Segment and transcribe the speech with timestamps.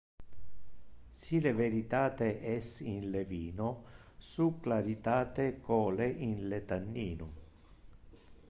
[1.11, 3.67] Si le veritate es in le vino
[4.17, 7.29] su claritate cole in le tannino.